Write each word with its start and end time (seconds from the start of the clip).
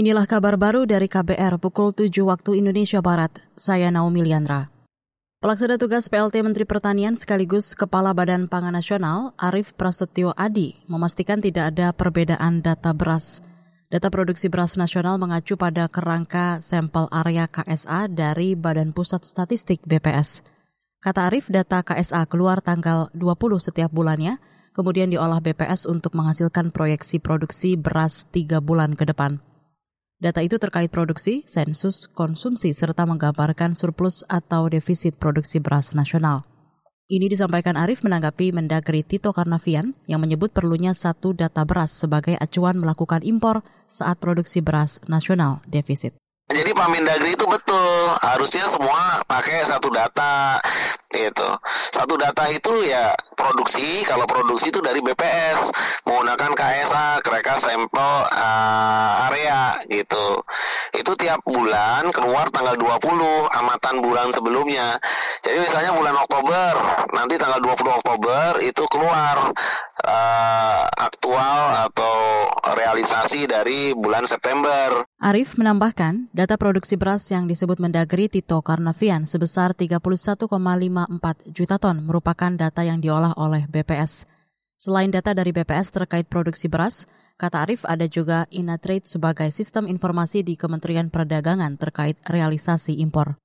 Inilah 0.00 0.24
kabar 0.24 0.56
baru 0.56 0.88
dari 0.88 1.12
KBR 1.12 1.60
pukul 1.60 1.92
7 1.92 2.08
waktu 2.24 2.56
Indonesia 2.56 3.04
Barat. 3.04 3.36
Saya 3.52 3.92
Naomi 3.92 4.24
Liandra. 4.24 4.72
Pelaksana 5.44 5.76
tugas 5.76 6.08
PLT 6.08 6.40
Menteri 6.40 6.64
Pertanian 6.64 7.20
sekaligus 7.20 7.76
Kepala 7.76 8.16
Badan 8.16 8.48
Pangan 8.48 8.72
Nasional, 8.72 9.36
Arief 9.36 9.76
Prasetyo 9.76 10.32
Adi, 10.32 10.72
memastikan 10.88 11.44
tidak 11.44 11.76
ada 11.76 11.92
perbedaan 11.92 12.64
data 12.64 12.96
beras. 12.96 13.44
Data 13.92 14.08
produksi 14.08 14.48
beras 14.48 14.80
nasional 14.80 15.20
mengacu 15.20 15.60
pada 15.60 15.84
kerangka 15.92 16.64
sampel 16.64 17.04
area 17.12 17.44
KSA 17.44 18.08
dari 18.08 18.56
Badan 18.56 18.96
Pusat 18.96 19.28
Statistik 19.28 19.84
BPS. 19.84 20.40
Kata 21.04 21.28
Arief, 21.28 21.52
data 21.52 21.84
KSA 21.84 22.24
keluar 22.24 22.64
tanggal 22.64 23.12
20 23.12 23.36
setiap 23.60 23.92
bulannya, 23.92 24.40
kemudian 24.72 25.12
diolah 25.12 25.44
BPS 25.44 25.84
untuk 25.84 26.16
menghasilkan 26.16 26.72
proyeksi 26.72 27.20
produksi 27.20 27.76
beras 27.76 28.24
tiga 28.32 28.64
bulan 28.64 28.96
ke 28.96 29.04
depan. 29.04 29.49
Data 30.20 30.44
itu 30.44 30.60
terkait 30.60 30.92
produksi, 30.92 31.40
sensus, 31.48 32.04
konsumsi, 32.12 32.76
serta 32.76 33.08
menggambarkan 33.08 33.72
surplus 33.72 34.20
atau 34.28 34.68
defisit 34.68 35.16
produksi 35.16 35.64
beras 35.64 35.96
nasional. 35.96 36.44
Ini 37.08 37.24
disampaikan 37.32 37.74
Arief 37.80 38.04
menanggapi 38.04 38.52
Mendagri 38.52 39.00
Tito 39.00 39.32
Karnavian 39.32 39.96
yang 40.04 40.20
menyebut 40.20 40.52
perlunya 40.52 40.92
satu 40.92 41.32
data 41.32 41.64
beras 41.64 41.96
sebagai 41.96 42.36
acuan 42.36 42.76
melakukan 42.76 43.24
impor 43.24 43.64
saat 43.88 44.20
produksi 44.20 44.60
beras 44.60 45.00
nasional 45.08 45.64
defisit. 45.64 46.12
Jadi 46.52 46.76
Pak 46.76 46.88
Mendagri 46.92 47.32
itu 47.32 47.48
betul, 47.48 48.12
harusnya 48.20 48.68
semua 48.68 49.24
pakai 49.24 49.64
satu 49.64 49.88
data 49.88 50.60
gitu. 51.10 51.48
Satu 51.90 52.14
data 52.14 52.46
itu 52.48 52.86
ya 52.86 53.10
produksi, 53.34 54.06
kalau 54.06 54.24
produksi 54.24 54.70
itu 54.70 54.78
dari 54.78 55.02
BPS 55.02 55.70
menggunakan 56.06 56.50
KSA, 56.54 57.20
kereka 57.22 57.58
sampel 57.58 58.12
uh, 58.30 59.26
area 59.30 59.74
gitu. 59.90 60.38
Itu 60.94 61.12
tiap 61.18 61.42
bulan 61.42 62.14
keluar 62.14 62.46
tanggal 62.54 62.78
20 62.78 63.02
amatan 63.50 63.94
bulan 63.98 64.30
sebelumnya. 64.30 64.96
Jadi 65.42 65.58
misalnya 65.66 65.92
bulan 65.94 66.14
Oktober, 66.14 66.72
nanti 67.14 67.34
tanggal 67.36 67.60
20 67.62 67.98
Oktober 68.00 68.48
itu 68.62 68.84
keluar 68.86 69.50
uh, 70.06 70.69
realisasi 72.74 73.46
dari 73.46 73.92
bulan 73.94 74.26
September. 74.26 75.06
Arief 75.20 75.58
menambahkan, 75.58 76.30
data 76.30 76.54
produksi 76.54 76.94
beras 76.94 77.26
yang 77.28 77.50
disebut 77.50 77.78
Mendagri 77.82 78.30
Tito 78.30 78.58
Karnavian 78.62 79.26
sebesar 79.26 79.74
31,54 79.76 80.50
juta 81.50 81.76
ton 81.76 82.02
merupakan 82.02 82.52
data 82.54 82.82
yang 82.86 83.02
diolah 83.02 83.34
oleh 83.36 83.66
BPS. 83.70 84.26
Selain 84.80 85.12
data 85.12 85.36
dari 85.36 85.52
BPS 85.52 85.92
terkait 85.92 86.24
produksi 86.24 86.72
beras, 86.72 87.04
kata 87.36 87.68
Arief 87.68 87.84
ada 87.84 88.08
juga 88.08 88.48
Inatrade 88.48 89.04
sebagai 89.04 89.52
sistem 89.52 89.84
informasi 89.84 90.40
di 90.40 90.56
Kementerian 90.56 91.12
Perdagangan 91.12 91.76
terkait 91.76 92.16
realisasi 92.24 92.96
impor. 92.96 93.36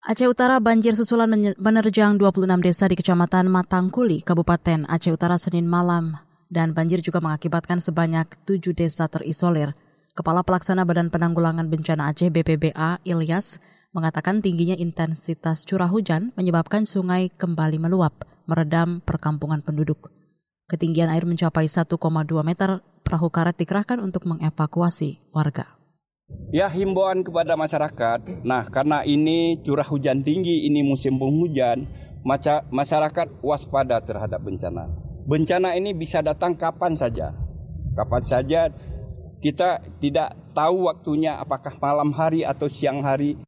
Aceh 0.00 0.24
Utara 0.24 0.56
banjir 0.64 0.96
susulan 0.96 1.28
menerjang 1.60 2.16
26 2.16 2.48
desa 2.64 2.88
di 2.88 2.96
Kecamatan 2.96 3.52
Matangkuli, 3.52 4.24
Kabupaten 4.24 4.88
Aceh 4.88 5.12
Utara 5.12 5.36
Senin 5.36 5.68
malam, 5.68 6.16
dan 6.50 6.74
banjir 6.74 6.98
juga 7.00 7.22
mengakibatkan 7.22 7.78
sebanyak 7.78 8.26
tujuh 8.44 8.74
desa 8.74 9.06
terisolir. 9.06 9.72
Kepala 10.18 10.42
Pelaksana 10.42 10.82
Badan 10.82 11.08
Penanggulangan 11.08 11.70
Bencana 11.70 12.10
Aceh 12.10 12.28
BPBA, 12.28 13.00
Ilyas, 13.06 13.62
mengatakan 13.94 14.42
tingginya 14.42 14.74
intensitas 14.74 15.62
curah 15.62 15.88
hujan 15.88 16.34
menyebabkan 16.34 16.84
sungai 16.86 17.30
kembali 17.30 17.78
meluap, 17.78 18.26
meredam 18.50 18.98
perkampungan 19.00 19.62
penduduk. 19.62 20.10
Ketinggian 20.66 21.10
air 21.10 21.26
mencapai 21.26 21.66
1,2 21.66 21.98
meter, 22.46 22.82
perahu 23.02 23.30
karet 23.30 23.58
dikerahkan 23.58 23.98
untuk 24.02 24.26
mengevakuasi 24.26 25.18
warga. 25.34 25.78
Ya 26.54 26.70
himbauan 26.70 27.26
kepada 27.26 27.58
masyarakat, 27.58 28.46
nah 28.46 28.62
karena 28.70 29.02
ini 29.02 29.58
curah 29.66 29.86
hujan 29.86 30.22
tinggi, 30.22 30.66
ini 30.70 30.86
musim 30.86 31.18
penghujan, 31.18 31.90
masyarakat 32.70 33.42
waspada 33.42 33.98
terhadap 33.98 34.38
bencana. 34.42 35.09
Bencana 35.30 35.78
ini 35.78 35.94
bisa 35.94 36.26
datang 36.26 36.58
kapan 36.58 36.98
saja, 36.98 37.30
kapan 37.94 38.22
saja 38.26 38.66
kita 39.38 39.78
tidak 40.02 40.34
tahu 40.50 40.90
waktunya 40.90 41.38
apakah 41.38 41.78
malam 41.78 42.10
hari 42.10 42.42
atau 42.42 42.66
siang 42.66 43.06
hari. 43.06 43.38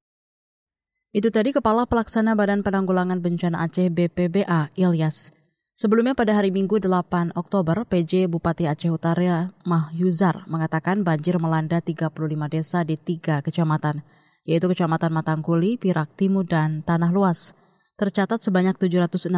Itu 1.10 1.34
tadi 1.34 1.50
Kepala 1.50 1.91
Pelaksana 1.91 2.38
Badan 2.38 2.62
Penanggulangan 2.62 3.19
Bencana 3.19 3.66
Aceh 3.66 3.91
BPBA, 3.91 4.70
Ilyas. 4.78 5.34
Sebelumnya 5.75 6.15
pada 6.15 6.38
hari 6.38 6.54
Minggu 6.54 6.78
8 6.78 7.34
Oktober, 7.34 7.82
PJ 7.82 8.31
Bupati 8.31 8.70
Aceh 8.70 8.87
Utara 8.87 9.50
Mahyuzar 9.66 10.47
mengatakan 10.47 11.03
banjir 11.03 11.34
melanda 11.43 11.82
35 11.82 12.14
desa 12.47 12.87
di 12.87 12.94
tiga 12.94 13.43
kecamatan, 13.43 14.06
yaitu 14.47 14.70
Kecamatan 14.70 15.10
Matangkuli, 15.10 15.82
Pirak 15.82 16.14
Timur, 16.14 16.47
dan 16.47 16.87
Tanah 16.87 17.10
Luas. 17.10 17.59
Tercatat 17.99 18.41
sebanyak 18.41 18.78
760 18.78 19.34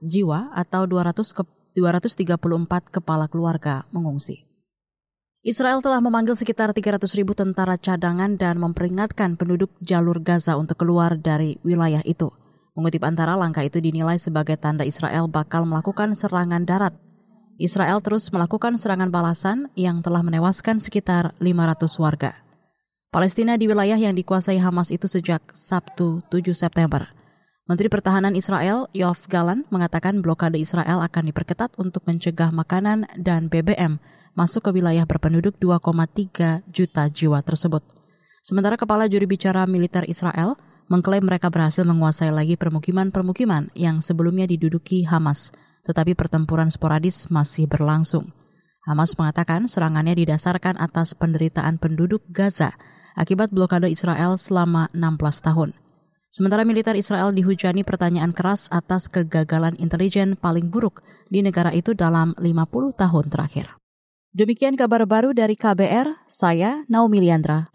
jiwa 0.00 0.50
atau 0.56 0.88
200 0.88 1.22
ke 1.36 1.55
234 1.76 2.40
kepala 2.88 3.28
keluarga 3.28 3.84
mengungsi. 3.92 4.48
Israel 5.46 5.78
telah 5.78 6.02
memanggil 6.02 6.34
sekitar 6.34 6.74
300 6.74 7.06
ribu 7.14 7.36
tentara 7.36 7.78
cadangan 7.78 8.34
dan 8.34 8.58
memperingatkan 8.58 9.38
penduduk 9.38 9.70
jalur 9.78 10.18
Gaza 10.18 10.58
untuk 10.58 10.82
keluar 10.82 11.14
dari 11.20 11.62
wilayah 11.62 12.02
itu. 12.02 12.34
Mengutip 12.74 13.06
antara, 13.06 13.38
langkah 13.38 13.62
itu 13.62 13.78
dinilai 13.78 14.18
sebagai 14.18 14.58
tanda 14.58 14.82
Israel 14.82 15.30
bakal 15.30 15.62
melakukan 15.62 16.18
serangan 16.18 16.66
darat. 16.66 16.98
Israel 17.62 18.02
terus 18.02 18.28
melakukan 18.34 18.74
serangan 18.74 19.08
balasan 19.08 19.70
yang 19.78 20.02
telah 20.02 20.20
menewaskan 20.20 20.82
sekitar 20.82 21.32
500 21.38 22.02
warga. 22.02 22.36
Palestina 23.14 23.56
di 23.56 23.64
wilayah 23.64 23.96
yang 23.96 24.12
dikuasai 24.12 24.60
Hamas 24.60 24.92
itu 24.92 25.08
sejak 25.08 25.40
Sabtu 25.54 26.20
7 26.28 26.52
September. 26.52 27.08
Menteri 27.66 27.90
Pertahanan 27.90 28.38
Israel, 28.38 28.86
Yoav 28.94 29.26
Galan, 29.26 29.66
mengatakan 29.74 30.22
blokade 30.22 30.54
Israel 30.54 31.02
akan 31.02 31.34
diperketat 31.34 31.74
untuk 31.82 32.06
mencegah 32.06 32.54
makanan 32.54 33.10
dan 33.18 33.50
BBM 33.50 33.98
masuk 34.38 34.70
ke 34.70 34.70
wilayah 34.70 35.02
berpenduduk 35.02 35.58
2,3 35.58 36.62
juta 36.70 37.10
jiwa 37.10 37.42
tersebut. 37.42 37.82
Sementara 38.38 38.78
Kepala 38.78 39.10
Juri 39.10 39.26
Bicara 39.26 39.66
Militer 39.66 40.06
Israel 40.06 40.54
mengklaim 40.86 41.26
mereka 41.26 41.50
berhasil 41.50 41.82
menguasai 41.82 42.30
lagi 42.30 42.54
permukiman-permukiman 42.54 43.74
yang 43.74 43.98
sebelumnya 43.98 44.46
diduduki 44.46 45.02
Hamas, 45.02 45.50
tetapi 45.90 46.14
pertempuran 46.14 46.70
sporadis 46.70 47.26
masih 47.34 47.66
berlangsung. 47.66 48.30
Hamas 48.86 49.18
mengatakan 49.18 49.66
serangannya 49.66 50.14
didasarkan 50.14 50.78
atas 50.78 51.18
penderitaan 51.18 51.82
penduduk 51.82 52.22
Gaza 52.30 52.78
akibat 53.18 53.50
blokade 53.50 53.90
Israel 53.90 54.38
selama 54.38 54.86
16 54.94 55.18
tahun. 55.42 55.74
Sementara 56.28 56.66
militer 56.66 56.98
Israel 56.98 57.32
dihujani 57.32 57.86
pertanyaan 57.86 58.34
keras 58.34 58.68
atas 58.74 59.06
kegagalan 59.06 59.78
intelijen 59.78 60.34
paling 60.34 60.68
buruk 60.68 61.00
di 61.30 61.40
negara 61.40 61.70
itu 61.72 61.94
dalam 61.94 62.34
50 62.38 62.94
tahun 62.98 63.26
terakhir. 63.30 63.66
Demikian 64.36 64.76
kabar 64.76 65.08
baru 65.08 65.32
dari 65.32 65.56
KBR, 65.56 66.28
saya 66.28 66.84
Naomi 66.92 67.24
Liandra. 67.24 67.72